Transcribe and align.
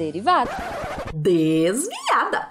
derivada. 0.00 0.50
Desviada. 1.12 2.48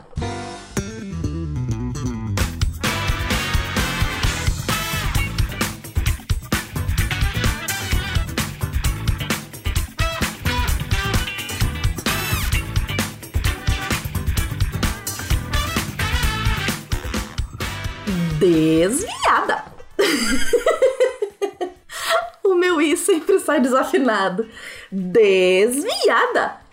Desviada. 18.38 19.66
o 22.46 22.54
meu 22.54 22.80
i 22.80 22.96
sempre 22.96 23.40
sai 23.40 23.60
desafinado. 23.60 24.48
Desviada. 24.92 26.69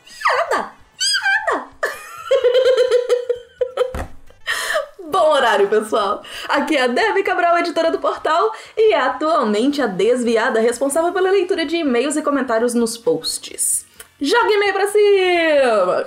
Pessoal. 5.65 6.23
Aqui 6.49 6.77
é 6.77 6.83
a 6.83 6.87
Debbie 6.87 7.23
Cabral, 7.23 7.59
editora 7.59 7.91
do 7.91 7.99
portal, 7.99 8.53
e 8.77 8.93
é 8.93 9.01
atualmente 9.01 9.81
a 9.81 9.87
desviada 9.87 10.61
responsável 10.61 11.13
pela 11.13 11.31
leitura 11.31 11.65
de 11.65 11.77
e-mails 11.77 12.17
e 12.17 12.23
comentários 12.23 12.75
nos 12.75 12.99
posts. 12.99 13.87
Joga 14.21 14.53
e-mail 14.53 14.73
pra 14.73 14.87
cima! 14.89 16.07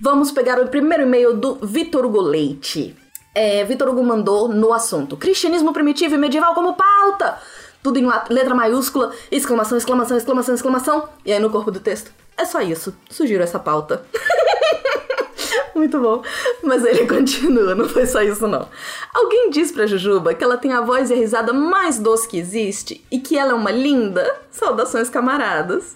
Vamos 0.00 0.32
pegar 0.32 0.60
o 0.60 0.66
primeiro 0.66 1.04
e-mail 1.04 1.36
do 1.36 1.54
Vitor 1.62 2.04
Hugo 2.04 2.20
Leite. 2.20 2.96
É, 3.34 3.62
Vitor 3.64 3.88
Hugo 3.88 4.02
mandou 4.02 4.48
no 4.48 4.72
assunto 4.72 5.16
Cristianismo 5.16 5.72
primitivo 5.72 6.16
e 6.16 6.18
medieval 6.18 6.54
como 6.54 6.74
pauta. 6.74 7.38
Tudo 7.82 7.98
em 7.98 8.08
letra 8.28 8.54
maiúscula, 8.54 9.12
exclamação, 9.30 9.78
exclamação, 9.78 10.16
exclamação, 10.16 10.54
exclamação. 10.54 11.08
E 11.24 11.32
aí 11.32 11.38
no 11.38 11.50
corpo 11.50 11.70
do 11.70 11.80
texto. 11.80 12.21
É 12.42 12.44
só 12.44 12.60
isso. 12.60 12.92
Sugiro 13.08 13.40
essa 13.44 13.58
pauta. 13.60 14.04
Muito 15.76 16.00
bom. 16.00 16.22
Mas 16.60 16.84
ele 16.84 17.06
continua, 17.06 17.72
não 17.72 17.88
foi 17.88 18.04
só 18.04 18.20
isso 18.20 18.48
não. 18.48 18.68
Alguém 19.14 19.48
diz 19.48 19.70
pra 19.70 19.86
Jujuba 19.86 20.34
que 20.34 20.42
ela 20.42 20.56
tem 20.56 20.72
a 20.72 20.80
voz 20.80 21.08
e 21.08 21.12
a 21.12 21.16
risada 21.16 21.52
mais 21.52 22.00
doce 22.00 22.28
que 22.28 22.36
existe 22.36 23.04
e 23.12 23.20
que 23.20 23.38
ela 23.38 23.52
é 23.52 23.54
uma 23.54 23.70
linda? 23.70 24.28
Saudações, 24.50 25.08
camaradas. 25.08 25.94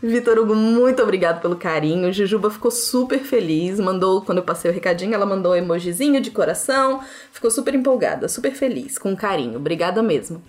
Vitor 0.00 0.38
Hugo, 0.38 0.54
muito 0.54 1.02
obrigado 1.02 1.42
pelo 1.42 1.56
carinho. 1.56 2.12
Jujuba 2.12 2.48
ficou 2.48 2.70
super 2.70 3.18
feliz, 3.18 3.80
mandou, 3.80 4.22
quando 4.22 4.38
eu 4.38 4.44
passei 4.44 4.70
o 4.70 4.74
recadinho, 4.74 5.14
ela 5.14 5.26
mandou 5.26 5.52
um 5.52 5.56
emojizinho 5.56 6.20
de 6.20 6.30
coração. 6.30 7.00
Ficou 7.32 7.50
super 7.50 7.74
empolgada, 7.74 8.28
super 8.28 8.52
feliz, 8.52 8.98
com 8.98 9.16
carinho. 9.16 9.58
Obrigada 9.58 10.00
mesmo. 10.00 10.40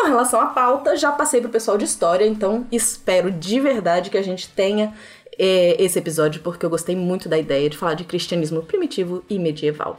Com 0.00 0.06
relação 0.06 0.40
à 0.40 0.46
pauta, 0.46 0.96
já 0.96 1.10
passei 1.10 1.40
pro 1.40 1.50
pessoal 1.50 1.76
de 1.76 1.84
história, 1.84 2.24
então 2.24 2.64
espero 2.70 3.32
de 3.32 3.58
verdade 3.58 4.10
que 4.10 4.16
a 4.16 4.22
gente 4.22 4.48
tenha 4.48 4.94
é, 5.36 5.74
esse 5.82 5.98
episódio, 5.98 6.40
porque 6.40 6.64
eu 6.64 6.70
gostei 6.70 6.94
muito 6.94 7.28
da 7.28 7.36
ideia 7.36 7.68
de 7.68 7.76
falar 7.76 7.94
de 7.94 8.04
cristianismo 8.04 8.62
primitivo 8.62 9.24
e 9.28 9.40
medieval. 9.40 9.96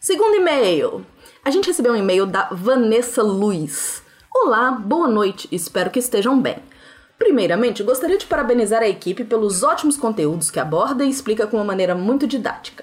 Segundo 0.00 0.36
e-mail. 0.36 1.04
A 1.44 1.50
gente 1.50 1.66
recebeu 1.66 1.92
um 1.92 1.96
e-mail 1.96 2.24
da 2.24 2.48
Vanessa 2.52 3.22
Luiz. 3.22 4.02
Olá, 4.34 4.70
boa 4.70 5.08
noite, 5.08 5.46
espero 5.52 5.90
que 5.90 5.98
estejam 5.98 6.40
bem. 6.40 6.56
Primeiramente, 7.18 7.82
gostaria 7.82 8.16
de 8.16 8.24
parabenizar 8.24 8.80
a 8.80 8.88
equipe 8.88 9.24
pelos 9.24 9.62
ótimos 9.62 9.98
conteúdos 9.98 10.50
que 10.50 10.58
aborda 10.58 11.04
e 11.04 11.10
explica 11.10 11.46
com 11.46 11.58
uma 11.58 11.64
maneira 11.64 11.94
muito 11.94 12.26
didática. 12.26 12.82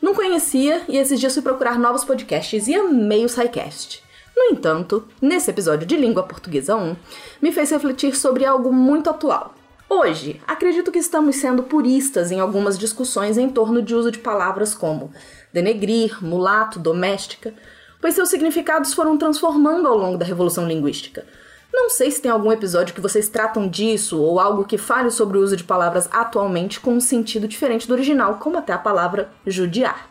Não 0.00 0.14
conhecia 0.14 0.82
e 0.88 0.96
esses 0.96 1.18
dias 1.18 1.34
fui 1.34 1.42
procurar 1.42 1.80
novos 1.80 2.04
podcasts 2.04 2.68
e 2.68 2.76
amei 2.76 3.24
o 3.24 3.28
SciCast. 3.28 4.06
No 4.38 4.44
entanto, 4.52 5.04
nesse 5.20 5.50
episódio 5.50 5.84
de 5.84 5.96
Língua 5.96 6.22
Portuguesa 6.22 6.76
1, 6.76 6.94
me 7.42 7.50
fez 7.50 7.70
refletir 7.70 8.14
sobre 8.14 8.44
algo 8.44 8.72
muito 8.72 9.10
atual. 9.10 9.52
Hoje, 9.90 10.40
acredito 10.46 10.92
que 10.92 11.00
estamos 11.00 11.34
sendo 11.34 11.64
puristas 11.64 12.30
em 12.30 12.38
algumas 12.38 12.78
discussões 12.78 13.36
em 13.36 13.48
torno 13.50 13.82
de 13.82 13.96
uso 13.96 14.12
de 14.12 14.20
palavras 14.20 14.74
como 14.74 15.10
denegrir, 15.52 16.24
mulato, 16.24 16.78
doméstica, 16.78 17.52
pois 18.00 18.14
seus 18.14 18.28
significados 18.28 18.94
foram 18.94 19.18
transformando 19.18 19.88
ao 19.88 19.98
longo 19.98 20.16
da 20.16 20.24
revolução 20.24 20.68
linguística. 20.68 21.26
Não 21.72 21.90
sei 21.90 22.08
se 22.08 22.22
tem 22.22 22.30
algum 22.30 22.52
episódio 22.52 22.94
que 22.94 23.00
vocês 23.00 23.28
tratam 23.28 23.66
disso 23.66 24.22
ou 24.22 24.38
algo 24.38 24.64
que 24.64 24.78
fale 24.78 25.10
sobre 25.10 25.36
o 25.36 25.42
uso 25.42 25.56
de 25.56 25.64
palavras 25.64 26.08
atualmente 26.12 26.78
com 26.78 26.92
um 26.92 27.00
sentido 27.00 27.48
diferente 27.48 27.88
do 27.88 27.94
original, 27.94 28.36
como 28.36 28.56
até 28.56 28.72
a 28.72 28.78
palavra 28.78 29.32
judiar. 29.44 30.08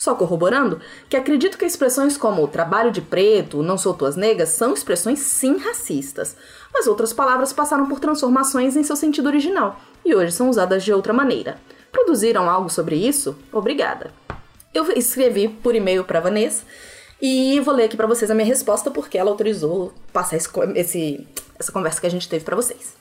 Só 0.00 0.14
corroborando 0.14 0.80
que 1.10 1.16
acredito 1.16 1.58
que 1.58 1.66
expressões 1.66 2.16
como 2.16 2.48
trabalho 2.48 2.90
de 2.90 3.02
preto, 3.02 3.62
não 3.62 3.76
sou 3.76 3.92
tuas 3.92 4.16
negas 4.16 4.48
são 4.48 4.72
expressões 4.72 5.18
sim 5.18 5.58
racistas, 5.58 6.38
mas 6.72 6.86
outras 6.86 7.12
palavras 7.12 7.52
passaram 7.52 7.86
por 7.86 8.00
transformações 8.00 8.76
em 8.76 8.82
seu 8.82 8.96
sentido 8.96 9.26
original 9.26 9.78
e 10.02 10.14
hoje 10.14 10.32
são 10.32 10.48
usadas 10.48 10.82
de 10.84 10.90
outra 10.90 11.12
maneira. 11.12 11.58
Produziram 11.92 12.48
algo 12.48 12.70
sobre 12.70 12.96
isso? 12.96 13.36
Obrigada. 13.52 14.10
Eu 14.72 14.90
escrevi 14.92 15.48
por 15.48 15.74
e-mail 15.74 16.02
para 16.02 16.18
Vanessa 16.18 16.64
e 17.20 17.60
vou 17.60 17.74
ler 17.74 17.84
aqui 17.84 17.96
para 17.98 18.06
vocês 18.06 18.30
a 18.30 18.34
minha 18.34 18.48
resposta 18.48 18.90
porque 18.90 19.18
ela 19.18 19.30
autorizou 19.30 19.92
passar 20.14 20.38
esse, 20.38 20.48
esse 20.76 21.28
essa 21.58 21.70
conversa 21.70 22.00
que 22.00 22.06
a 22.06 22.10
gente 22.10 22.26
teve 22.26 22.42
para 22.42 22.56
vocês. 22.56 22.94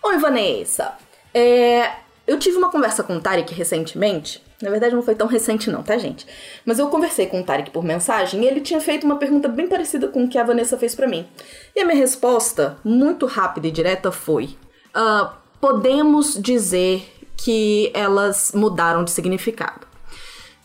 Oi, 0.00 0.16
Vanessa. 0.18 0.94
É, 1.34 1.90
eu 2.24 2.38
tive 2.38 2.56
uma 2.56 2.70
conversa 2.70 3.02
com 3.02 3.16
o 3.16 3.20
Tarek 3.20 3.52
recentemente 3.52 4.48
na 4.60 4.70
verdade, 4.70 4.94
não 4.94 5.02
foi 5.02 5.14
tão 5.14 5.26
recente, 5.26 5.70
não, 5.70 5.82
tá, 5.82 5.96
gente? 5.96 6.26
Mas 6.66 6.78
eu 6.78 6.88
conversei 6.88 7.26
com 7.26 7.40
o 7.40 7.44
Tarek 7.44 7.70
por 7.70 7.82
mensagem 7.82 8.42
e 8.42 8.46
ele 8.46 8.60
tinha 8.60 8.80
feito 8.80 9.04
uma 9.04 9.16
pergunta 9.16 9.48
bem 9.48 9.66
parecida 9.66 10.08
com 10.08 10.24
o 10.24 10.28
que 10.28 10.36
a 10.36 10.44
Vanessa 10.44 10.76
fez 10.76 10.94
para 10.94 11.08
mim. 11.08 11.26
E 11.74 11.80
a 11.80 11.84
minha 11.86 11.96
resposta, 11.96 12.76
muito 12.84 13.24
rápida 13.24 13.68
e 13.68 13.70
direta, 13.70 14.12
foi: 14.12 14.56
uh, 14.94 15.30
podemos 15.60 16.40
dizer 16.40 17.10
que 17.38 17.90
elas 17.94 18.52
mudaram 18.54 19.02
de 19.02 19.10
significado. 19.10 19.86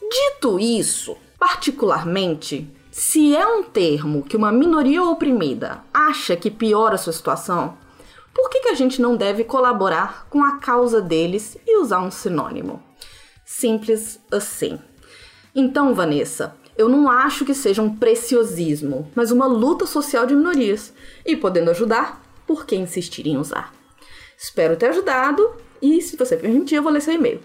Dito 0.01 0.59
isso, 0.59 1.16
particularmente, 1.39 2.69
se 2.91 3.33
é 3.35 3.47
um 3.47 3.63
termo 3.63 4.23
que 4.23 4.35
uma 4.35 4.51
minoria 4.51 5.03
oprimida 5.03 5.83
acha 5.94 6.35
que 6.35 6.51
piora 6.51 6.95
a 6.95 6.97
sua 6.97 7.13
situação, 7.13 7.77
por 8.33 8.50
que, 8.50 8.59
que 8.59 8.69
a 8.69 8.73
gente 8.73 9.01
não 9.01 9.16
deve 9.16 9.45
colaborar 9.45 10.27
com 10.29 10.44
a 10.44 10.57
causa 10.57 11.01
deles 11.01 11.57
e 11.66 11.79
usar 11.79 12.01
um 12.01 12.12
sinônimo? 12.12 12.83
Simples 13.45 14.19
assim. 14.31 14.79
Então, 15.53 15.94
Vanessa, 15.94 16.56
eu 16.78 16.89
não 16.89 17.09
acho 17.09 17.45
que 17.45 17.53
seja 17.53 17.81
um 17.81 17.95
preciosismo, 17.95 19.09
mas 19.16 19.31
uma 19.31 19.45
luta 19.45 19.85
social 19.85 20.25
de 20.25 20.35
minorias. 20.35 20.91
E 21.25 21.35
podendo 21.35 21.72
ajudar, 21.72 22.22
por 22.45 22.66
que 22.66 22.75
insistir 22.75 23.28
em 23.28 23.38
usar? 23.38 23.73
Espero 24.38 24.75
ter 24.75 24.88
ajudado 24.88 25.56
e, 25.81 26.01
se 26.01 26.17
você 26.17 26.35
permitir, 26.35 26.75
eu 26.75 26.83
vou 26.83 26.91
ler 26.91 27.01
seu 27.01 27.13
e-mail. 27.13 27.39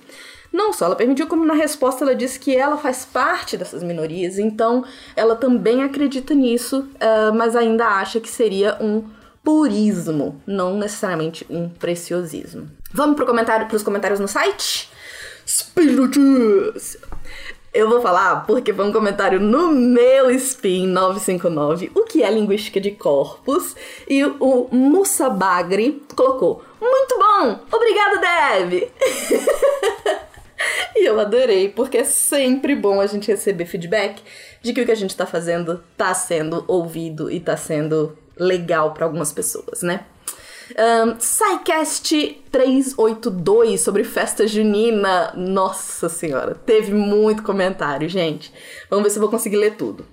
Não 0.52 0.72
só 0.72 0.86
ela 0.86 0.96
permitiu, 0.96 1.28
como 1.28 1.44
na 1.44 1.54
resposta 1.54 2.02
ela 2.02 2.14
disse 2.14 2.40
que 2.40 2.56
ela 2.56 2.76
faz 2.76 3.04
parte 3.04 3.56
dessas 3.56 3.82
minorias, 3.84 4.36
então 4.36 4.84
ela 5.14 5.36
também 5.36 5.84
acredita 5.84 6.34
nisso, 6.34 6.80
uh, 6.80 7.32
mas 7.34 7.54
ainda 7.54 7.86
acha 7.86 8.18
que 8.18 8.28
seria 8.28 8.76
um 8.80 9.04
purismo, 9.44 10.42
não 10.44 10.76
necessariamente 10.76 11.46
um 11.48 11.68
preciosismo. 11.68 12.68
Vamos 12.92 13.14
para 13.14 13.24
comentário, 13.24 13.68
os 13.72 13.82
comentários 13.82 14.18
no 14.18 14.26
site? 14.26 14.90
Spiritus! 15.50 16.96
Eu 17.74 17.88
vou 17.88 18.00
falar 18.00 18.46
porque 18.46 18.72
foi 18.72 18.84
um 18.84 18.92
comentário 18.92 19.40
no 19.40 19.72
meu 19.72 20.30
Spin 20.30 20.86
959, 20.86 21.90
o 21.92 22.04
que 22.04 22.22
é 22.22 22.30
linguística 22.30 22.80
de 22.80 22.92
corpos, 22.92 23.74
e 24.08 24.24
o 24.24 24.68
Musa 24.70 25.28
Bagri 25.28 26.04
colocou: 26.14 26.62
Muito 26.80 27.18
bom! 27.18 27.58
Obrigada, 27.72 28.20
Deb! 28.20 28.92
e 30.94 31.04
eu 31.04 31.18
adorei, 31.18 31.68
porque 31.68 31.98
é 31.98 32.04
sempre 32.04 32.76
bom 32.76 33.00
a 33.00 33.08
gente 33.08 33.26
receber 33.26 33.66
feedback 33.66 34.22
de 34.62 34.72
que 34.72 34.82
o 34.82 34.86
que 34.86 34.92
a 34.92 34.96
gente 34.96 35.16
tá 35.16 35.26
fazendo 35.26 35.82
tá 35.96 36.14
sendo 36.14 36.64
ouvido 36.68 37.28
e 37.28 37.40
tá 37.40 37.56
sendo 37.56 38.16
legal 38.36 38.94
para 38.94 39.04
algumas 39.04 39.32
pessoas, 39.32 39.82
né? 39.82 40.04
Um, 40.78 41.18
SciCast 41.18 42.42
382 42.50 43.80
sobre 43.80 44.04
festa 44.04 44.46
junina. 44.46 45.32
Nossa 45.34 46.08
senhora, 46.08 46.54
teve 46.54 46.92
muito 46.92 47.42
comentário, 47.42 48.08
gente. 48.08 48.52
Vamos 48.88 49.04
ver 49.04 49.10
se 49.10 49.16
eu 49.18 49.22
vou 49.22 49.30
conseguir 49.30 49.56
ler 49.56 49.76
tudo. 49.76 50.06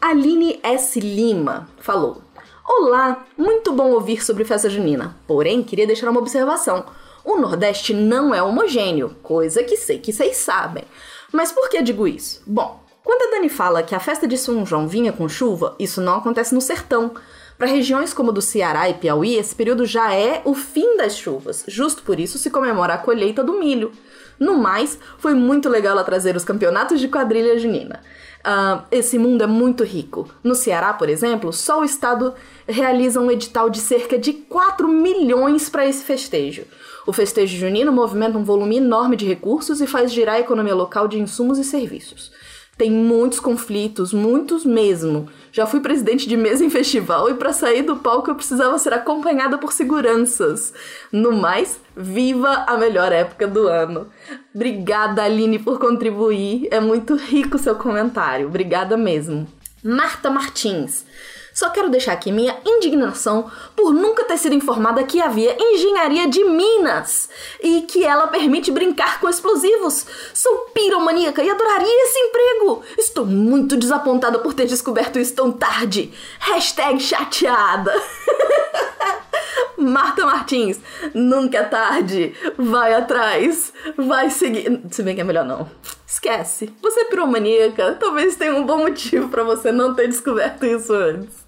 Aline 0.00 0.58
S. 0.62 0.98
Lima 0.98 1.68
falou: 1.78 2.22
Olá, 2.66 3.26
muito 3.36 3.72
bom 3.72 3.90
ouvir 3.90 4.24
sobre 4.24 4.44
festa 4.44 4.70
junina. 4.70 5.16
Porém, 5.26 5.62
queria 5.62 5.86
deixar 5.86 6.08
uma 6.08 6.20
observação. 6.20 6.84
O 7.24 7.36
Nordeste 7.36 7.92
não 7.92 8.34
é 8.34 8.42
homogêneo, 8.42 9.16
coisa 9.22 9.62
que 9.62 9.76
sei 9.76 9.98
que 9.98 10.12
vocês 10.12 10.36
sabem. 10.38 10.84
Mas 11.30 11.52
por 11.52 11.68
que 11.68 11.82
digo 11.82 12.08
isso? 12.08 12.42
Bom, 12.46 12.82
quando 13.04 13.28
a 13.28 13.36
Dani 13.36 13.48
fala 13.48 13.82
que 13.82 13.94
a 13.94 14.00
festa 14.00 14.26
de 14.26 14.38
São 14.38 14.64
João 14.64 14.88
vinha 14.88 15.12
com 15.12 15.28
chuva, 15.28 15.76
isso 15.78 16.00
não 16.00 16.16
acontece 16.16 16.54
no 16.54 16.60
sertão. 16.60 17.12
Para 17.60 17.68
regiões 17.68 18.14
como 18.14 18.32
do 18.32 18.40
Ceará 18.40 18.88
e 18.88 18.94
Piauí, 18.94 19.36
esse 19.36 19.54
período 19.54 19.84
já 19.84 20.14
é 20.14 20.40
o 20.46 20.54
fim 20.54 20.96
das 20.96 21.14
chuvas. 21.14 21.62
Justo 21.68 22.02
por 22.02 22.18
isso 22.18 22.38
se 22.38 22.48
comemora 22.48 22.94
a 22.94 22.98
colheita 22.98 23.44
do 23.44 23.52
milho. 23.52 23.92
No 24.38 24.56
mais, 24.56 24.98
foi 25.18 25.34
muito 25.34 25.68
legal 25.68 25.92
ela 25.92 26.02
trazer 26.02 26.34
os 26.34 26.42
campeonatos 26.42 26.98
de 26.98 27.06
quadrilha 27.06 27.58
junina. 27.58 28.00
Uh, 28.38 28.82
esse 28.90 29.18
mundo 29.18 29.44
é 29.44 29.46
muito 29.46 29.84
rico. 29.84 30.26
No 30.42 30.54
Ceará, 30.54 30.94
por 30.94 31.10
exemplo, 31.10 31.52
só 31.52 31.82
o 31.82 31.84
estado 31.84 32.32
realiza 32.66 33.20
um 33.20 33.30
edital 33.30 33.68
de 33.68 33.80
cerca 33.80 34.18
de 34.18 34.32
4 34.32 34.88
milhões 34.88 35.68
para 35.68 35.84
esse 35.84 36.02
festejo. 36.02 36.64
O 37.06 37.12
festejo 37.12 37.58
junino 37.58 37.92
movimenta 37.92 38.38
um 38.38 38.44
volume 38.44 38.78
enorme 38.78 39.16
de 39.16 39.26
recursos 39.26 39.82
e 39.82 39.86
faz 39.86 40.10
girar 40.10 40.36
a 40.36 40.40
economia 40.40 40.74
local 40.74 41.06
de 41.06 41.18
insumos 41.18 41.58
e 41.58 41.64
serviços. 41.64 42.32
Tem 42.80 42.90
muitos 42.90 43.38
conflitos, 43.38 44.10
muitos 44.10 44.64
mesmo. 44.64 45.28
Já 45.52 45.66
fui 45.66 45.80
presidente 45.80 46.26
de 46.26 46.34
mesa 46.34 46.64
em 46.64 46.70
festival 46.70 47.28
e 47.28 47.34
para 47.34 47.52
sair 47.52 47.82
do 47.82 47.96
palco 47.96 48.30
eu 48.30 48.34
precisava 48.34 48.78
ser 48.78 48.94
acompanhada 48.94 49.58
por 49.58 49.70
seguranças. 49.70 50.72
No 51.12 51.30
mais, 51.30 51.78
viva 51.94 52.64
a 52.66 52.78
melhor 52.78 53.12
época 53.12 53.46
do 53.46 53.68
ano. 53.68 54.08
Obrigada, 54.54 55.22
Aline, 55.22 55.58
por 55.58 55.78
contribuir. 55.78 56.68
É 56.70 56.80
muito 56.80 57.16
rico 57.16 57.58
seu 57.58 57.74
comentário. 57.74 58.46
Obrigada 58.46 58.96
mesmo. 58.96 59.46
Marta 59.84 60.30
Martins. 60.30 61.04
Só 61.52 61.70
quero 61.70 61.90
deixar 61.90 62.12
aqui 62.12 62.30
minha 62.32 62.56
indignação 62.64 63.50
por 63.76 63.92
nunca 63.92 64.24
ter 64.24 64.38
sido 64.38 64.54
informada 64.54 65.04
que 65.04 65.20
havia 65.20 65.56
engenharia 65.58 66.28
de 66.28 66.44
minas 66.44 67.28
e 67.62 67.82
que 67.82 68.04
ela 68.04 68.26
permite 68.28 68.70
brincar 68.70 69.20
com 69.20 69.28
explosivos. 69.28 70.06
Sou 70.32 70.70
piromaníaca 70.74 71.42
e 71.42 71.50
adoraria 71.50 72.04
esse 72.04 72.18
emprego. 72.18 72.82
Estou 72.98 73.26
muito 73.26 73.76
desapontada 73.76 74.38
por 74.38 74.54
ter 74.54 74.66
descoberto 74.66 75.18
isso 75.18 75.34
tão 75.34 75.52
tarde. 75.52 76.12
Hashtag 76.38 77.00
chateada. 77.00 77.92
Marta 79.76 80.26
Martins, 80.26 80.78
nunca 81.14 81.58
é 81.58 81.62
tarde. 81.62 82.34
Vai 82.58 82.92
atrás. 82.94 83.72
Vai 83.96 84.30
seguir. 84.30 84.80
Se 84.90 85.02
bem 85.02 85.14
que 85.14 85.22
é 85.22 85.24
melhor 85.24 85.44
não. 85.44 85.68
Esquece. 86.10 86.74
Você 86.82 87.02
é 87.02 87.04
piromaníaca. 87.04 87.94
Talvez 87.94 88.34
tenha 88.34 88.52
um 88.56 88.66
bom 88.66 88.78
motivo 88.78 89.28
para 89.28 89.44
você 89.44 89.70
não 89.70 89.94
ter 89.94 90.08
descoberto 90.08 90.66
isso 90.66 90.92
antes. 90.92 91.46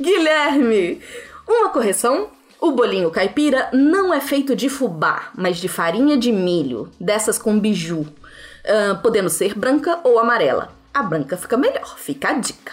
Guilherme, 0.00 1.02
uma 1.46 1.68
correção. 1.68 2.30
O 2.58 2.70
bolinho 2.70 3.10
caipira 3.10 3.68
não 3.70 4.14
é 4.14 4.18
feito 4.20 4.56
de 4.56 4.70
fubá, 4.70 5.30
mas 5.36 5.58
de 5.58 5.68
farinha 5.68 6.16
de 6.16 6.32
milho, 6.32 6.88
dessas 6.98 7.36
com 7.36 7.58
biju, 7.58 8.00
uh, 8.00 9.02
podendo 9.02 9.28
ser 9.28 9.54
branca 9.54 10.00
ou 10.04 10.18
amarela. 10.18 10.70
A 10.94 11.02
branca 11.02 11.36
fica 11.36 11.58
melhor, 11.58 11.98
fica 11.98 12.30
a 12.30 12.32
dica. 12.32 12.72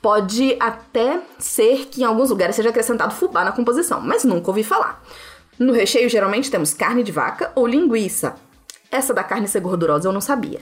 Pode 0.00 0.56
até 0.60 1.20
ser 1.36 1.86
que 1.86 2.02
em 2.02 2.04
alguns 2.04 2.30
lugares 2.30 2.54
seja 2.54 2.68
acrescentado 2.68 3.14
fubá 3.14 3.42
na 3.44 3.52
composição, 3.52 4.00
mas 4.00 4.22
nunca 4.22 4.50
ouvi 4.50 4.62
falar. 4.62 5.02
No 5.58 5.72
recheio, 5.72 6.08
geralmente 6.08 6.50
temos 6.50 6.74
carne 6.74 7.02
de 7.02 7.10
vaca 7.10 7.50
ou 7.56 7.66
linguiça. 7.66 8.36
Essa 8.94 9.12
da 9.12 9.24
carne 9.24 9.48
ser 9.48 9.58
gordurosa 9.58 10.06
eu 10.08 10.12
não 10.12 10.20
sabia. 10.20 10.60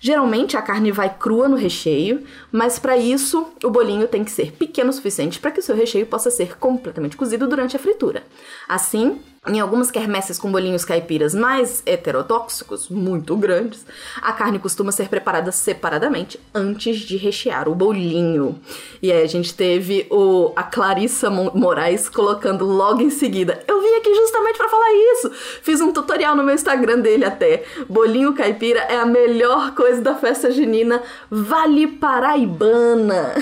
Geralmente 0.00 0.56
a 0.56 0.62
carne 0.62 0.90
vai 0.90 1.14
crua 1.14 1.46
no 1.46 1.54
recheio, 1.54 2.24
mas 2.50 2.78
para 2.78 2.96
isso 2.96 3.46
o 3.62 3.68
bolinho 3.68 4.08
tem 4.08 4.24
que 4.24 4.30
ser 4.30 4.52
pequeno 4.52 4.88
o 4.88 4.92
suficiente 4.94 5.38
para 5.38 5.50
que 5.50 5.60
o 5.60 5.62
seu 5.62 5.76
recheio 5.76 6.06
possa 6.06 6.30
ser 6.30 6.56
completamente 6.56 7.14
cozido 7.14 7.46
durante 7.46 7.76
a 7.76 7.78
fritura. 7.78 8.22
Assim, 8.66 9.20
em 9.46 9.60
algumas 9.60 9.90
quermesses 9.90 10.38
com 10.38 10.50
bolinhos 10.50 10.84
caipiras 10.84 11.34
mais 11.34 11.82
heterotóxicos, 11.84 12.88
muito 12.88 13.36
grandes, 13.36 13.84
a 14.22 14.32
carne 14.32 14.58
costuma 14.58 14.90
ser 14.90 15.08
preparada 15.08 15.52
separadamente 15.52 16.40
antes 16.54 17.00
de 17.00 17.16
rechear 17.16 17.68
o 17.68 17.74
bolinho. 17.74 18.58
E 19.02 19.12
aí 19.12 19.22
a 19.22 19.26
gente 19.26 19.54
teve 19.54 20.06
o, 20.10 20.52
a 20.56 20.62
Clarissa 20.62 21.28
Moraes 21.28 22.08
colocando 22.08 22.64
logo 22.64 23.02
em 23.02 23.10
seguida. 23.10 23.62
Eu 23.68 23.82
vim 23.82 23.94
aqui 23.96 24.14
justamente 24.14 24.56
para 24.56 24.68
falar 24.68 24.92
isso. 25.12 25.30
Fiz 25.62 25.80
um 25.80 25.92
tutorial 25.92 26.34
no 26.34 26.42
meu 26.42 26.54
Instagram 26.54 27.00
dele 27.00 27.24
até. 27.24 27.64
Bolinho 27.88 28.32
caipira 28.32 28.80
é 28.80 28.96
a 28.96 29.04
melhor 29.04 29.74
coisa 29.74 30.00
da 30.00 30.14
festa 30.14 30.50
junina 30.50 31.02
Vale 31.30 31.86
Paraibana. 31.86 33.34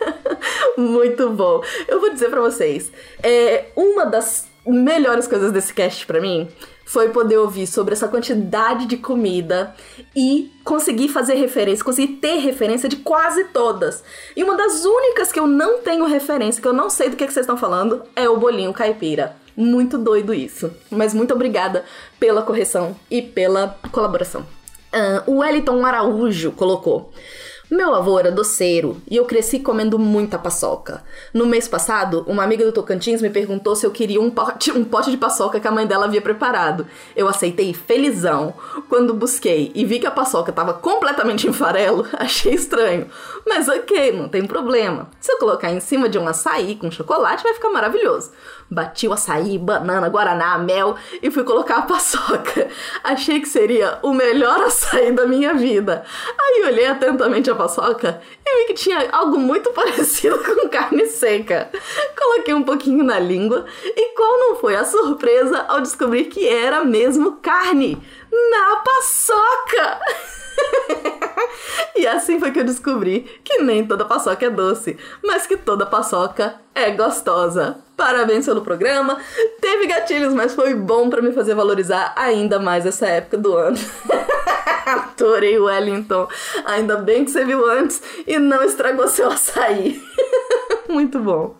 muito 0.76 1.30
bom. 1.30 1.62
Eu 1.88 1.98
vou 2.00 2.10
dizer 2.10 2.28
para 2.28 2.40
vocês, 2.40 2.92
é 3.22 3.66
uma 3.74 4.04
das 4.04 4.52
melhores 4.66 5.26
coisas 5.26 5.52
desse 5.52 5.72
cast 5.72 6.06
para 6.06 6.20
mim 6.20 6.48
foi 6.84 7.08
poder 7.08 7.38
ouvir 7.38 7.66
sobre 7.66 7.94
essa 7.94 8.08
quantidade 8.08 8.86
de 8.86 8.96
comida 8.96 9.74
e 10.14 10.52
conseguir 10.62 11.08
fazer 11.08 11.34
referência, 11.34 11.84
conseguir 11.84 12.14
ter 12.16 12.36
referência 12.36 12.88
de 12.88 12.96
quase 12.96 13.44
todas. 13.44 14.04
E 14.36 14.44
uma 14.44 14.56
das 14.56 14.84
únicas 14.84 15.32
que 15.32 15.40
eu 15.40 15.46
não 15.46 15.80
tenho 15.80 16.04
referência, 16.04 16.60
que 16.60 16.68
eu 16.68 16.72
não 16.72 16.90
sei 16.90 17.08
do 17.08 17.16
que, 17.16 17.26
que 17.26 17.32
vocês 17.32 17.44
estão 17.44 17.56
falando, 17.56 18.02
é 18.14 18.28
o 18.28 18.36
bolinho 18.36 18.72
caipira. 18.72 19.36
Muito 19.56 19.96
doido 19.96 20.34
isso. 20.34 20.70
Mas 20.90 21.14
muito 21.14 21.32
obrigada 21.32 21.84
pela 22.18 22.42
correção 22.42 22.96
e 23.10 23.22
pela 23.22 23.78
colaboração. 23.90 24.42
Uh, 24.92 25.30
o 25.30 25.38
Wellington 25.38 25.84
Araújo 25.84 26.52
colocou. 26.52 27.12
Meu 27.74 27.92
avô 27.92 28.20
era 28.20 28.30
doceiro 28.30 29.02
e 29.10 29.16
eu 29.16 29.24
cresci 29.24 29.58
comendo 29.58 29.98
muita 29.98 30.38
paçoca. 30.38 31.02
No 31.32 31.44
mês 31.44 31.66
passado, 31.66 32.24
uma 32.28 32.44
amiga 32.44 32.64
do 32.64 32.70
Tocantins 32.70 33.20
me 33.20 33.28
perguntou 33.28 33.74
se 33.74 33.84
eu 33.84 33.90
queria 33.90 34.20
um 34.20 34.30
pote, 34.30 34.70
um 34.70 34.84
pote 34.84 35.10
de 35.10 35.16
paçoca 35.16 35.58
que 35.58 35.66
a 35.66 35.72
mãe 35.72 35.84
dela 35.84 36.04
havia 36.04 36.22
preparado. 36.22 36.86
Eu 37.16 37.26
aceitei 37.26 37.74
felizão. 37.74 38.54
Quando 38.88 39.12
busquei 39.12 39.72
e 39.74 39.84
vi 39.84 39.98
que 39.98 40.06
a 40.06 40.12
paçoca 40.12 40.50
estava 40.50 40.72
completamente 40.72 41.48
em 41.48 41.52
farelo, 41.52 42.06
achei 42.16 42.54
estranho. 42.54 43.08
Mas 43.44 43.68
ok, 43.68 44.12
não 44.12 44.28
tem 44.28 44.46
problema. 44.46 45.08
Se 45.18 45.32
eu 45.32 45.38
colocar 45.38 45.72
em 45.72 45.80
cima 45.80 46.08
de 46.08 46.16
um 46.16 46.28
açaí 46.28 46.76
com 46.76 46.92
chocolate, 46.92 47.42
vai 47.42 47.54
ficar 47.54 47.70
maravilhoso. 47.70 48.30
Bati 48.70 49.08
o 49.08 49.12
açaí, 49.12 49.58
banana, 49.58 50.08
guaraná, 50.08 50.56
mel 50.58 50.94
e 51.20 51.28
fui 51.28 51.42
colocar 51.42 51.78
a 51.78 51.82
paçoca. 51.82 52.68
Achei 53.02 53.40
que 53.40 53.48
seria 53.48 53.98
o 54.00 54.14
melhor 54.14 54.60
açaí 54.60 55.10
da 55.10 55.26
minha 55.26 55.54
vida. 55.54 56.04
Aí 56.38 56.62
olhei 56.64 56.86
atentamente 56.86 57.50
a 57.50 57.54
paçoca 57.54 57.63
e 58.46 58.58
vi 58.58 58.66
que 58.66 58.74
tinha 58.74 59.10
algo 59.10 59.38
muito 59.38 59.70
parecido 59.74 60.38
com 60.38 60.68
carne 60.68 61.06
seca. 61.06 61.70
Coloquei 62.16 62.54
um 62.54 62.62
pouquinho 62.62 63.04
na 63.04 63.18
língua 63.18 63.64
e 63.84 64.14
qual 64.14 64.38
não 64.38 64.56
foi 64.56 64.76
a 64.76 64.84
surpresa 64.84 65.64
ao 65.68 65.80
descobrir 65.80 66.26
que 66.26 66.48
era 66.48 66.84
mesmo 66.84 67.38
carne 67.42 68.00
na 68.30 68.76
paçoca! 68.76 70.00
e 71.96 72.06
assim 72.06 72.38
foi 72.38 72.50
que 72.50 72.60
eu 72.60 72.64
descobri 72.64 73.20
que 73.42 73.58
nem 73.58 73.86
toda 73.86 74.04
paçoca 74.04 74.46
é 74.46 74.50
doce, 74.50 74.96
mas 75.22 75.46
que 75.46 75.56
toda 75.56 75.86
paçoca 75.86 76.56
é 76.74 76.90
gostosa. 76.90 77.78
Parabéns 77.96 78.46
pelo 78.46 78.62
programa. 78.62 79.18
Teve 79.60 79.86
gatilhos, 79.86 80.34
mas 80.34 80.54
foi 80.54 80.74
bom 80.74 81.08
para 81.08 81.22
me 81.22 81.32
fazer 81.32 81.54
valorizar 81.54 82.12
ainda 82.16 82.58
mais 82.58 82.84
essa 82.84 83.06
época 83.06 83.38
do 83.38 83.56
ano. 83.56 83.78
Adorei 84.86 85.58
Wellington. 85.58 86.28
Ainda 86.64 86.96
bem 86.96 87.24
que 87.24 87.30
você 87.30 87.44
viu 87.44 87.68
antes 87.68 88.02
e 88.26 88.38
não 88.38 88.62
estragou 88.62 89.08
seu 89.08 89.28
açaí. 89.28 90.02
Muito 90.88 91.18
bom. 91.18 91.56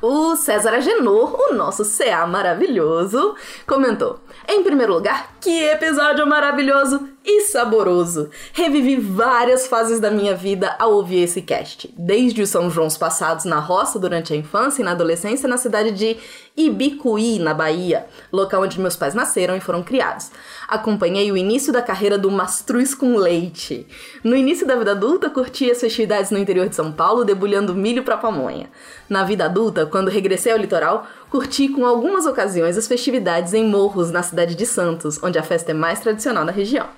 O 0.00 0.36
César 0.36 0.74
Agenor, 0.74 1.34
o 1.50 1.54
nosso 1.54 1.82
CA 1.84 2.26
maravilhoso, 2.26 3.34
comentou: 3.66 4.20
Em 4.48 4.62
primeiro 4.62 4.92
lugar, 4.92 5.32
que 5.40 5.64
episódio 5.64 6.26
maravilhoso 6.26 7.08
e 7.30 7.42
saboroso! 7.42 8.30
Revivi 8.54 8.96
várias 8.96 9.66
fases 9.66 10.00
da 10.00 10.10
minha 10.10 10.34
vida 10.34 10.74
ao 10.78 10.94
ouvir 10.94 11.24
esse 11.24 11.42
cast, 11.42 11.92
desde 11.94 12.40
os 12.40 12.48
São 12.48 12.70
Joõos 12.70 12.96
passados 12.96 13.44
na 13.44 13.60
roça 13.60 13.98
durante 13.98 14.32
a 14.32 14.36
infância 14.36 14.80
e 14.80 14.84
na 14.84 14.92
adolescência 14.92 15.46
na 15.46 15.58
cidade 15.58 15.92
de 15.92 16.16
Ibicuí, 16.56 17.38
na 17.38 17.52
Bahia, 17.52 18.06
local 18.32 18.62
onde 18.62 18.80
meus 18.80 18.96
pais 18.96 19.14
nasceram 19.14 19.54
e 19.54 19.60
foram 19.60 19.82
criados. 19.82 20.30
Acompanhei 20.66 21.30
o 21.30 21.36
início 21.36 21.70
da 21.70 21.82
carreira 21.82 22.16
do 22.16 22.30
mastruz 22.30 22.94
com 22.94 23.14
leite. 23.16 23.86
No 24.24 24.34
início 24.34 24.66
da 24.66 24.76
vida 24.76 24.92
adulta, 24.92 25.28
curti 25.28 25.70
as 25.70 25.80
festividades 25.80 26.30
no 26.30 26.38
interior 26.38 26.66
de 26.66 26.76
São 26.76 26.90
Paulo, 26.90 27.26
debulhando 27.26 27.74
milho 27.74 28.02
para 28.02 28.16
pamonha. 28.16 28.70
Na 29.06 29.22
vida 29.22 29.44
adulta, 29.44 29.84
quando 29.84 30.08
regressei 30.08 30.50
ao 30.50 30.58
litoral, 30.58 31.06
curti 31.28 31.68
com 31.68 31.84
algumas 31.84 32.24
ocasiões 32.24 32.78
as 32.78 32.88
festividades 32.88 33.52
em 33.52 33.68
Morros, 33.68 34.10
na 34.10 34.22
cidade 34.22 34.54
de 34.54 34.64
Santos, 34.64 35.22
onde 35.22 35.38
a 35.38 35.42
festa 35.42 35.72
é 35.72 35.74
mais 35.74 36.00
tradicional 36.00 36.46
na 36.46 36.52
região. 36.52 36.97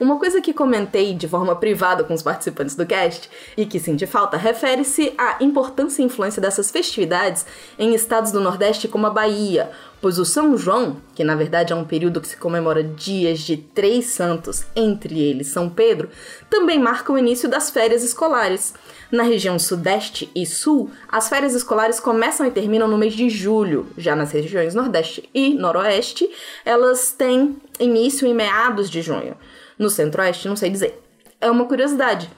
Uma 0.00 0.18
coisa 0.18 0.40
que 0.40 0.54
comentei 0.54 1.12
de 1.12 1.28
forma 1.28 1.54
privada 1.54 2.02
com 2.02 2.14
os 2.14 2.22
participantes 2.22 2.74
do 2.74 2.86
cast 2.86 3.28
e 3.54 3.66
que 3.66 3.78
senti 3.78 4.06
falta 4.06 4.38
refere-se 4.38 5.12
à 5.18 5.36
importância 5.42 6.00
e 6.00 6.06
influência 6.06 6.40
dessas 6.40 6.70
festividades 6.70 7.44
em 7.78 7.94
estados 7.94 8.32
do 8.32 8.40
Nordeste 8.40 8.88
como 8.88 9.06
a 9.06 9.10
Bahia, 9.10 9.70
pois 10.00 10.18
o 10.18 10.24
São 10.24 10.56
João, 10.56 10.96
que 11.14 11.22
na 11.22 11.36
verdade 11.36 11.74
é 11.74 11.76
um 11.76 11.84
período 11.84 12.18
que 12.18 12.28
se 12.28 12.38
comemora 12.38 12.82
dias 12.82 13.40
de 13.40 13.58
três 13.58 14.06
santos, 14.06 14.64
entre 14.74 15.20
eles 15.20 15.48
São 15.48 15.68
Pedro, 15.68 16.08
também 16.48 16.78
marca 16.78 17.12
o 17.12 17.18
início 17.18 17.46
das 17.46 17.68
férias 17.68 18.02
escolares. 18.02 18.72
Na 19.12 19.22
região 19.22 19.58
Sudeste 19.58 20.30
e 20.34 20.46
Sul, 20.46 20.90
as 21.10 21.28
férias 21.28 21.54
escolares 21.54 22.00
começam 22.00 22.46
e 22.46 22.50
terminam 22.50 22.88
no 22.88 22.96
mês 22.96 23.12
de 23.12 23.28
julho. 23.28 23.86
Já 23.98 24.16
nas 24.16 24.32
regiões 24.32 24.74
Nordeste 24.74 25.28
e 25.34 25.52
Noroeste, 25.52 26.30
elas 26.64 27.12
têm 27.12 27.54
início 27.78 28.26
em 28.26 28.32
meados 28.32 28.88
de 28.88 29.02
junho. 29.02 29.36
No 29.80 29.88
Centro-Oeste, 29.88 30.46
não 30.46 30.56
sei 30.56 30.68
dizer. 30.68 31.02
É 31.40 31.50
uma 31.50 31.64
curiosidade, 31.64 32.30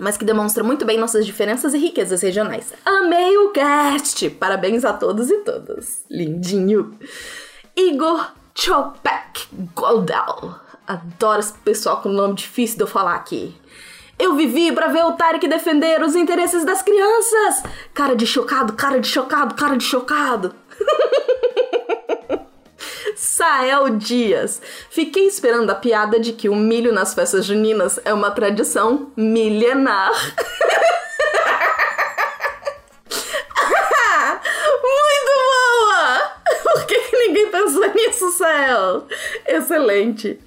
mas 0.00 0.16
que 0.16 0.24
demonstra 0.24 0.64
muito 0.64 0.86
bem 0.86 0.96
nossas 0.96 1.26
diferenças 1.26 1.74
e 1.74 1.78
riquezas 1.78 2.22
regionais. 2.22 2.72
Amei 2.86 3.36
o 3.36 3.50
cast! 3.50 4.30
Parabéns 4.30 4.82
a 4.82 4.94
todos 4.94 5.30
e 5.30 5.36
todas. 5.40 6.06
Lindinho. 6.10 6.98
Igor 7.76 8.32
Chopek 8.54 9.46
Goldal. 9.74 10.58
Adoro 10.86 11.40
esse 11.40 11.52
pessoal 11.58 12.00
com 12.00 12.08
nome 12.08 12.34
difícil 12.34 12.78
de 12.78 12.84
eu 12.84 12.86
falar 12.86 13.16
aqui. 13.16 13.54
Eu 14.18 14.34
vivi 14.34 14.72
para 14.72 14.86
ver 14.86 15.04
o 15.04 15.12
Tarek 15.12 15.46
defender 15.46 16.02
os 16.02 16.16
interesses 16.16 16.64
das 16.64 16.80
crianças. 16.80 17.62
Cara 17.92 18.16
de 18.16 18.26
chocado, 18.26 18.72
cara 18.72 18.98
de 18.98 19.08
chocado, 19.08 19.54
cara 19.54 19.76
de 19.76 19.84
chocado. 19.84 20.54
Sael 23.16 23.96
Dias. 23.96 24.60
Fiquei 24.90 25.26
esperando 25.26 25.70
a 25.70 25.74
piada 25.74 26.20
de 26.20 26.32
que 26.32 26.48
o 26.48 26.54
milho 26.54 26.92
nas 26.92 27.14
festas 27.14 27.46
juninas 27.46 27.98
é 28.04 28.12
uma 28.12 28.30
tradição 28.30 29.10
milenar. 29.16 30.12
Muito 34.82 35.32
boa! 35.48 36.32
Por 36.62 36.86
que, 36.86 36.98
que 37.00 37.16
ninguém 37.16 37.50
pensou 37.50 37.92
nisso, 37.94 38.30
Sael? 38.32 39.06
Excelente. 39.46 40.38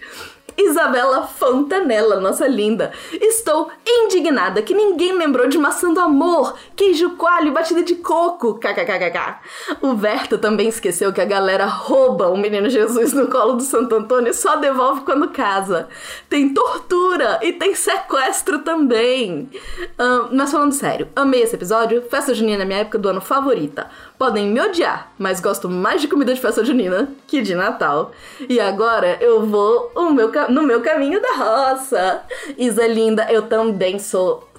Isabela 0.59 1.25
Fontanella, 1.25 2.19
nossa 2.19 2.45
linda. 2.45 2.91
Estou 3.13 3.71
indignada 3.87 4.61
que 4.61 4.73
ninguém 4.73 5.17
lembrou 5.17 5.47
de 5.47 5.57
maçã 5.57 5.93
do 5.93 6.01
amor, 6.01 6.55
queijo 6.75 7.11
coalho 7.11 7.47
e 7.47 7.51
batida 7.51 7.81
de 7.81 7.95
coco. 7.95 8.55
KKKKK. 8.55 9.39
O 9.81 9.95
Verta 9.95 10.37
também 10.37 10.67
esqueceu 10.67 11.13
que 11.13 11.21
a 11.21 11.25
galera 11.25 11.65
rouba 11.65 12.27
o 12.27 12.37
menino 12.37 12.69
Jesus 12.69 13.13
no 13.13 13.27
colo 13.27 13.53
do 13.53 13.63
Santo 13.63 13.95
Antônio 13.95 14.31
e 14.31 14.33
só 14.33 14.57
devolve 14.57 15.01
quando 15.01 15.29
casa. 15.29 15.87
Tem 16.29 16.53
tortura 16.53 17.39
e 17.41 17.53
tem 17.53 17.73
sequestro 17.73 18.59
também. 18.59 19.49
Um, 19.97 20.35
mas 20.35 20.51
falando 20.51 20.73
sério, 20.73 21.07
amei 21.15 21.43
esse 21.43 21.55
episódio. 21.55 22.03
Festa 22.09 22.33
junina 22.33 22.63
é 22.63 22.65
minha 22.65 22.79
época 22.79 22.97
do 22.97 23.07
ano 23.07 23.21
favorita. 23.21 23.89
Podem 24.17 24.47
me 24.47 24.59
odiar, 24.59 25.13
mas 25.17 25.39
gosto 25.39 25.69
mais 25.69 26.01
de 26.01 26.09
comida 26.09 26.33
de 26.33 26.41
festa 26.41 26.65
junina 26.65 27.09
que 27.25 27.41
de 27.41 27.55
Natal. 27.55 28.11
E 28.49 28.59
agora 28.59 29.17
eu 29.21 29.45
vou 29.45 29.91
meu, 30.19 30.29
no 30.49 30.63
meu 30.63 30.81
caminho 30.81 31.21
da 31.21 31.33
roça. 31.33 32.21
Isa 32.57 32.87
linda, 32.87 33.27
eu 33.31 33.43
também 33.43 33.99
sou 33.99 34.49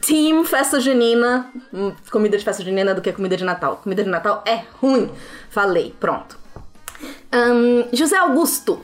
team 0.00 0.44
festa 0.44 0.80
junina. 0.80 1.50
Hum, 1.72 1.92
comida 2.10 2.36
de 2.38 2.44
festa 2.44 2.62
junina 2.62 2.94
do 2.94 3.00
que 3.00 3.12
comida 3.12 3.36
de 3.36 3.44
Natal. 3.44 3.80
Comida 3.82 4.02
de 4.02 4.10
Natal 4.10 4.42
é 4.46 4.62
ruim. 4.80 5.10
Falei, 5.50 5.94
pronto. 5.98 6.38
Um, 7.32 7.84
José 7.92 8.16
Augusto 8.16 8.80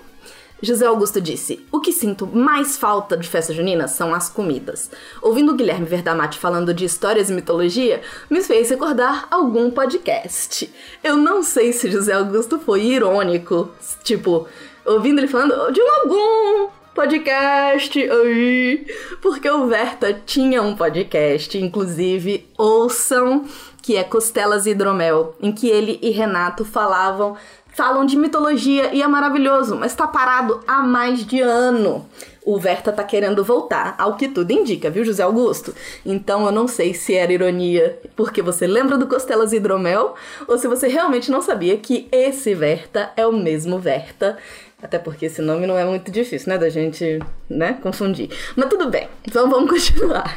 José 0.64 0.86
Augusto 0.86 1.20
disse: 1.20 1.64
O 1.70 1.80
que 1.80 1.92
sinto 1.92 2.26
mais 2.26 2.76
falta 2.76 3.16
de 3.16 3.28
festa 3.28 3.52
junina 3.52 3.86
são 3.86 4.14
as 4.14 4.30
comidas. 4.30 4.90
Ouvindo 5.20 5.52
o 5.52 5.54
Guilherme 5.54 5.84
Verdamati 5.84 6.38
falando 6.38 6.72
de 6.72 6.84
histórias 6.86 7.28
e 7.28 7.34
mitologia, 7.34 8.00
me 8.30 8.42
fez 8.42 8.70
recordar 8.70 9.28
algum 9.30 9.70
podcast. 9.70 10.72
Eu 11.02 11.16
não 11.16 11.42
sei 11.42 11.72
se 11.72 11.90
José 11.90 12.14
Augusto 12.14 12.58
foi 12.58 12.82
irônico, 12.86 13.70
tipo, 14.02 14.48
ouvindo 14.84 15.18
ele 15.18 15.28
falando 15.28 15.72
de 15.72 15.80
algum 15.80 16.68
podcast 16.94 17.98
aí, 17.98 18.86
porque 19.20 19.50
o 19.50 19.66
Verta 19.66 20.14
tinha 20.24 20.62
um 20.62 20.76
podcast, 20.76 21.58
inclusive, 21.58 22.48
ouçam, 22.56 23.44
que 23.82 23.96
é 23.96 24.04
Costelas 24.04 24.66
e 24.66 24.70
Hidromel, 24.70 25.34
em 25.40 25.50
que 25.50 25.68
ele 25.68 25.98
e 26.00 26.10
Renato 26.10 26.64
falavam 26.64 27.36
falam 27.74 28.06
de 28.06 28.16
mitologia 28.16 28.94
e 28.94 29.02
é 29.02 29.08
maravilhoso, 29.08 29.74
mas 29.74 29.94
tá 29.94 30.06
parado 30.06 30.60
há 30.66 30.82
mais 30.82 31.26
de 31.26 31.40
ano. 31.40 32.06
O 32.46 32.58
Verta 32.58 32.92
tá 32.92 33.02
querendo 33.02 33.42
voltar, 33.42 33.94
ao 33.98 34.16
que 34.16 34.28
tudo 34.28 34.52
indica, 34.52 34.90
viu, 34.90 35.04
José 35.04 35.22
Augusto? 35.22 35.74
Então 36.04 36.46
eu 36.46 36.52
não 36.52 36.68
sei 36.68 36.94
se 36.94 37.14
era 37.14 37.32
ironia 37.32 37.98
porque 38.14 38.42
você 38.42 38.66
lembra 38.66 38.96
do 38.96 39.06
Costelas 39.06 39.52
Hidromel 39.52 40.14
ou 40.46 40.56
se 40.56 40.68
você 40.68 40.86
realmente 40.86 41.30
não 41.30 41.42
sabia 41.42 41.76
que 41.76 42.06
esse 42.12 42.54
Verta 42.54 43.10
é 43.16 43.26
o 43.26 43.32
mesmo 43.32 43.78
Verta 43.78 44.38
até 44.84 44.98
porque 44.98 45.24
esse 45.24 45.40
nome 45.40 45.66
não 45.66 45.78
é 45.78 45.84
muito 45.84 46.10
difícil, 46.10 46.52
né? 46.52 46.58
Da 46.58 46.68
gente, 46.68 47.18
né, 47.48 47.78
confundir. 47.82 48.28
Mas 48.54 48.68
tudo 48.68 48.90
bem, 48.90 49.08
então 49.26 49.48
vamos 49.48 49.70
continuar. 49.72 50.36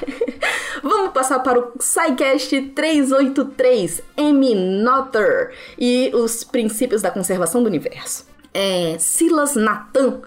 vamos 0.81 1.11
passar 1.11 1.39
para 1.39 1.59
o 1.59 1.73
SciCast 1.77 2.61
383, 2.73 4.01
M. 4.15 4.55
Notter 4.55 5.53
e 5.77 6.09
os 6.13 6.45
princípios 6.45 7.01
da 7.01 7.11
conservação 7.11 7.61
do 7.61 7.67
universo. 7.67 8.25
É, 8.53 8.95
Silas 8.97 9.55
Nathan 9.55 10.21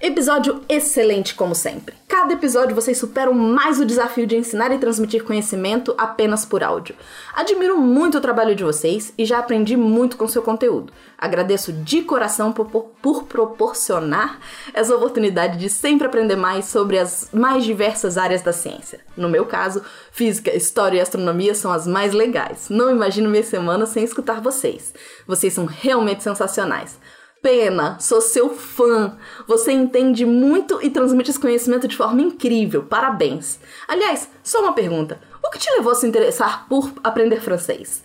Episódio 0.00 0.62
excelente, 0.68 1.34
como 1.34 1.56
sempre. 1.56 1.92
Cada 2.06 2.32
episódio 2.32 2.74
vocês 2.74 2.96
superam 2.96 3.34
mais 3.34 3.80
o 3.80 3.84
desafio 3.84 4.28
de 4.28 4.36
ensinar 4.36 4.70
e 4.70 4.78
transmitir 4.78 5.24
conhecimento 5.24 5.92
apenas 5.98 6.44
por 6.44 6.62
áudio. 6.62 6.94
Admiro 7.34 7.76
muito 7.76 8.16
o 8.16 8.20
trabalho 8.20 8.54
de 8.54 8.62
vocês 8.62 9.12
e 9.18 9.24
já 9.24 9.40
aprendi 9.40 9.76
muito 9.76 10.16
com 10.16 10.28
seu 10.28 10.40
conteúdo. 10.40 10.92
Agradeço 11.18 11.72
de 11.72 12.02
coração 12.02 12.52
por, 12.52 12.66
por, 12.66 12.84
por 13.02 13.24
proporcionar 13.24 14.38
essa 14.72 14.94
oportunidade 14.94 15.58
de 15.58 15.68
sempre 15.68 16.06
aprender 16.06 16.36
mais 16.36 16.66
sobre 16.66 16.96
as 16.96 17.28
mais 17.32 17.64
diversas 17.64 18.16
áreas 18.16 18.40
da 18.40 18.52
ciência. 18.52 19.00
No 19.16 19.28
meu 19.28 19.46
caso, 19.46 19.82
física, 20.12 20.54
história 20.56 20.98
e 20.98 21.00
astronomia 21.00 21.56
são 21.56 21.72
as 21.72 21.88
mais 21.88 22.12
legais. 22.12 22.68
Não 22.70 22.88
imagino 22.88 23.28
minha 23.28 23.42
semana 23.42 23.84
sem 23.84 24.04
escutar 24.04 24.40
vocês. 24.40 24.94
Vocês 25.26 25.52
são 25.52 25.66
realmente 25.66 26.22
sensacionais. 26.22 26.96
Pena, 27.42 27.98
sou 28.00 28.20
seu 28.20 28.50
fã. 28.50 29.16
Você 29.46 29.70
entende 29.72 30.26
muito 30.26 30.80
e 30.82 30.90
transmite 30.90 31.30
esse 31.30 31.38
conhecimento 31.38 31.86
de 31.86 31.96
forma 31.96 32.20
incrível. 32.20 32.82
Parabéns. 32.82 33.58
Aliás, 33.86 34.28
só 34.42 34.60
uma 34.60 34.72
pergunta. 34.72 35.20
O 35.42 35.50
que 35.50 35.58
te 35.58 35.70
levou 35.70 35.92
a 35.92 35.94
se 35.94 36.06
interessar 36.06 36.66
por 36.68 36.92
aprender 37.02 37.40
francês? 37.40 38.02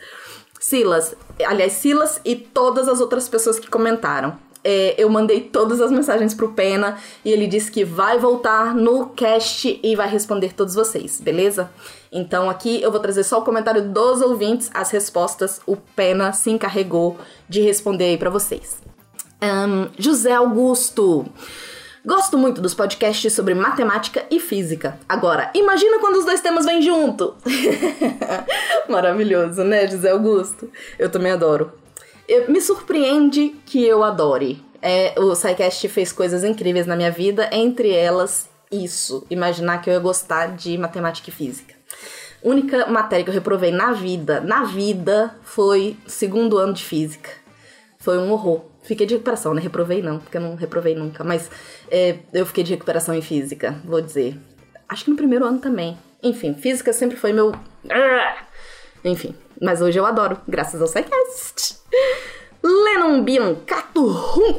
Silas, 0.60 1.16
aliás, 1.46 1.74
Silas 1.74 2.22
e 2.24 2.36
todas 2.36 2.88
as 2.88 3.02
outras 3.02 3.28
pessoas 3.28 3.60
que 3.60 3.70
comentaram. 3.70 4.38
É, 4.64 4.96
eu 4.98 5.10
mandei 5.10 5.42
todas 5.42 5.82
as 5.82 5.92
mensagens 5.92 6.34
pro 6.34 6.54
Pena 6.54 6.98
e 7.26 7.32
ele 7.32 7.48
disse 7.48 7.70
que 7.70 7.84
vai 7.84 8.18
voltar 8.18 8.74
no 8.74 9.08
cast 9.08 9.78
e 9.84 9.96
vai 9.96 10.08
responder 10.08 10.54
todos 10.54 10.74
vocês, 10.74 11.20
beleza? 11.20 11.70
Então 12.10 12.50
aqui 12.50 12.82
eu 12.82 12.90
vou 12.90 13.02
trazer 13.02 13.26
só 13.26 13.40
o 13.40 13.44
comentário 13.44 13.90
dos 13.90 14.22
ouvintes, 14.22 14.72
as 14.74 14.90
respostas 14.92 15.60
o 15.66 15.76
Pena 15.76 16.32
se 16.32 16.50
encarregou 16.50 17.18
de 17.50 17.60
responder 17.60 18.06
aí 18.06 18.18
para 18.18 18.30
vocês. 18.30 18.82
Um, 19.44 19.90
José 20.00 20.32
Augusto. 20.32 21.26
Gosto 22.06 22.38
muito 22.38 22.62
dos 22.62 22.74
podcasts 22.74 23.34
sobre 23.34 23.54
matemática 23.54 24.26
e 24.32 24.40
física. 24.40 24.98
Agora, 25.08 25.52
imagina 25.54 26.00
quando 26.00 26.16
os 26.16 26.26
dois 26.26 26.40
temas 26.40 26.66
vêm 26.66 26.82
junto! 26.82 27.36
Maravilhoso, 28.88 29.66
né, 29.66 29.86
José 29.86 30.12
Augusto? 30.12 30.72
Eu 30.98 31.10
também 31.10 31.34
adoro. 31.34 31.74
Eu, 32.26 32.50
me 32.50 32.62
surpreende 32.62 33.54
que 33.66 33.84
eu 33.84 34.02
adore. 34.02 34.64
É, 34.82 35.14
o 35.20 35.36
SciCast 35.36 35.90
fez 35.90 36.14
coisas 36.14 36.46
incríveis 36.46 36.88
na 36.88 36.96
minha 36.96 37.12
vida, 37.12 37.50
entre 37.52 37.92
elas 37.92 38.50
isso. 38.72 39.26
Imaginar 39.30 39.82
que 39.82 39.90
eu 39.90 39.94
ia 39.94 40.00
gostar 40.00 40.56
de 40.56 40.78
matemática 40.78 41.30
e 41.30 41.34
física. 41.34 41.76
Única 42.42 42.86
matéria 42.88 43.26
que 43.26 43.30
eu 43.30 43.34
reprovei 43.34 43.72
na 43.72 43.92
vida, 43.92 44.40
na 44.40 44.64
vida, 44.64 45.36
foi 45.44 45.98
segundo 46.08 46.58
ano 46.58 46.74
de 46.74 46.84
física. 46.84 47.30
Foi 48.00 48.18
um 48.18 48.32
horror. 48.32 48.73
Fiquei 48.84 49.06
de 49.06 49.14
recuperação, 49.14 49.54
né? 49.54 49.62
Reprovei 49.62 50.02
não, 50.02 50.20
porque 50.20 50.38
eu 50.38 50.42
não 50.42 50.56
reprovei 50.56 50.94
nunca. 50.94 51.24
Mas 51.24 51.50
é, 51.90 52.18
eu 52.34 52.46
fiquei 52.46 52.64
de 52.64 52.72
recuperação 52.72 53.16
em 53.16 53.22
física, 53.22 53.80
vou 53.86 54.02
dizer. 54.02 54.38
Acho 54.88 55.06
que 55.06 55.12
no 55.12 55.18
primeiro 55.18 55.46
ano 55.46 55.60
também. 55.60 55.98
Enfim, 56.22 56.54
física 56.54 56.94
sempre 56.94 57.18
foi 57.18 57.34
meu. 57.34 57.54
Enfim, 59.04 59.36
mas 59.62 59.82
hoje 59.82 60.00
eu 60.00 60.06
adoro, 60.06 60.38
graças 60.48 60.82
ao 60.82 60.88
SciCast. 60.88 61.78
Lennon 62.64 63.22
Biancato 63.24 64.54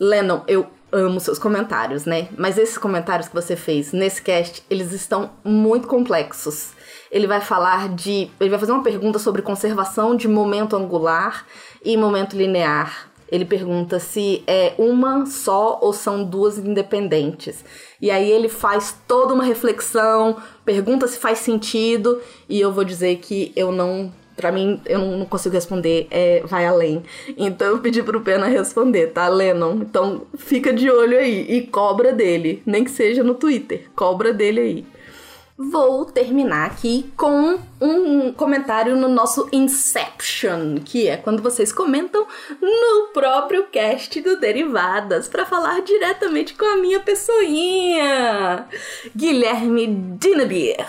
Lennon, 0.00 0.42
eu 0.48 0.66
amo 0.90 1.20
seus 1.20 1.38
comentários, 1.38 2.04
né? 2.04 2.28
Mas 2.36 2.58
esses 2.58 2.78
comentários 2.78 3.28
que 3.28 3.34
você 3.34 3.56
fez 3.56 3.92
nesse 3.92 4.22
cast, 4.22 4.64
eles 4.70 4.92
estão 4.92 5.30
muito 5.44 5.88
complexos. 5.88 6.72
Ele 7.10 7.26
vai 7.26 7.40
falar 7.40 7.88
de. 7.88 8.30
Ele 8.40 8.50
vai 8.50 8.58
fazer 8.58 8.72
uma 8.72 8.82
pergunta 8.82 9.18
sobre 9.18 9.42
conservação 9.42 10.16
de 10.16 10.26
momento 10.26 10.76
angular 10.76 11.46
e 11.84 11.96
momento 11.96 12.36
linear 12.36 13.08
ele 13.30 13.44
pergunta 13.44 13.98
se 13.98 14.42
é 14.46 14.74
uma 14.78 15.26
só 15.26 15.78
ou 15.80 15.92
são 15.92 16.24
duas 16.24 16.58
independentes. 16.58 17.64
E 18.00 18.10
aí 18.10 18.30
ele 18.30 18.48
faz 18.48 18.96
toda 19.08 19.34
uma 19.34 19.44
reflexão, 19.44 20.36
pergunta 20.64 21.06
se 21.08 21.18
faz 21.18 21.38
sentido, 21.38 22.20
e 22.48 22.60
eu 22.60 22.72
vou 22.72 22.84
dizer 22.84 23.16
que 23.16 23.52
eu 23.56 23.72
não 23.72 24.12
Pra 24.36 24.50
mim, 24.50 24.80
eu 24.84 24.98
não 24.98 25.24
consigo 25.26 25.54
responder, 25.54 26.08
é, 26.10 26.42
vai 26.44 26.66
além. 26.66 27.04
Então 27.38 27.68
eu 27.68 27.78
pedi 27.78 28.02
pro 28.02 28.20
Pena 28.20 28.46
responder, 28.46 29.12
tá, 29.12 29.28
Lennon? 29.28 29.76
Então 29.76 30.22
fica 30.36 30.72
de 30.72 30.90
olho 30.90 31.16
aí 31.16 31.46
e 31.48 31.62
cobra 31.68 32.12
dele, 32.12 32.60
nem 32.66 32.82
que 32.82 32.90
seja 32.90 33.22
no 33.22 33.34
Twitter, 33.34 33.88
cobra 33.94 34.32
dele 34.34 34.60
aí 34.60 34.93
vou 35.56 36.04
terminar 36.04 36.66
aqui 36.66 37.12
com 37.16 37.58
um 37.80 38.32
comentário 38.32 38.96
no 38.96 39.08
nosso 39.08 39.48
Inception, 39.52 40.76
que 40.84 41.08
é 41.08 41.16
quando 41.16 41.42
vocês 41.42 41.72
comentam 41.72 42.26
no 42.60 43.12
próprio 43.12 43.66
cast 43.68 44.20
do 44.20 44.38
Derivadas, 44.38 45.28
para 45.28 45.46
falar 45.46 45.80
diretamente 45.82 46.54
com 46.54 46.64
a 46.64 46.76
minha 46.76 47.00
pessoinha, 47.00 48.66
Guilherme 49.14 50.16
Dinabir. 50.18 50.86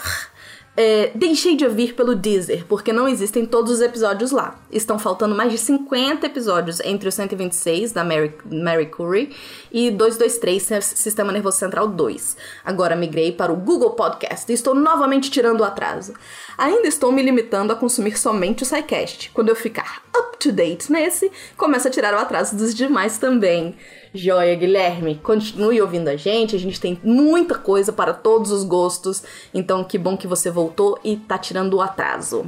É, 0.77 1.12
deixei 1.15 1.55
de 1.55 1.65
ouvir 1.65 1.94
pelo 1.94 2.13
Deezer, 2.13 2.65
porque 2.67 2.91
não 2.91 3.08
existem 3.08 3.46
todos 3.46 3.72
os 3.72 3.82
episódios 3.82 4.32
lá. 4.32 4.60
Estão 4.70 5.00
faltando 5.00 5.34
mais 5.34 5.51
de 5.51 5.58
50 5.58 6.25
episódios 6.25 6.82
entre 6.82 7.08
os 7.08 7.15
126 7.15 7.94
da 7.94 8.03
Mary, 8.03 8.34
Mary 8.51 8.88
Curry 8.88 9.34
e 9.72 9.89
223 9.89 10.84
Sistema 10.84 11.32
Nervoso 11.32 11.58
Central 11.58 11.88
2. 11.88 12.36
Agora 12.65 12.96
migrei 12.96 13.32
para 13.32 13.53
o 13.53 13.55
Google 13.55 13.91
Podcast 13.91 14.51
e 14.51 14.55
estou 14.55 14.75
novamente 14.75 15.32
tirando 15.32 15.62
o 15.62 15.63
atraso. 15.63 16.13
Ainda 16.57 16.88
estou 16.88 17.12
me 17.12 17.21
limitando 17.21 17.74
a 17.74 17.75
consumir 17.75 18.17
somente 18.17 18.63
o 18.63 18.65
SciCast. 18.65 19.31
Quando 19.33 19.50
eu 19.50 19.55
ficar 19.55 20.01
up 20.17 20.38
to 20.38 20.51
date 20.51 20.91
nesse, 20.91 21.31
começo 21.57 21.88
a 21.88 21.91
tirar 21.91 22.13
o 22.13 22.17
atraso 22.17 22.55
dos 22.55 22.74
demais 22.74 23.17
também. 23.17 23.75
Joia, 24.13 24.55
Guilherme. 24.55 25.15
Continue 25.15 25.81
ouvindo 25.81 26.07
a 26.07 26.15
gente. 26.15 26.55
A 26.55 26.59
gente 26.59 26.79
tem 26.79 27.00
muita 27.03 27.55
coisa 27.55 27.91
para 27.91 28.13
todos 28.13 28.51
os 28.51 28.63
gostos. 28.63 29.24
Então, 29.53 29.83
que 29.83 29.97
bom 29.97 30.15
que 30.15 30.27
você 30.27 30.50
voltou 30.50 30.97
e 31.03 31.17
tá 31.17 31.38
tirando 31.38 31.74
o 31.75 31.81
atraso. 31.81 32.45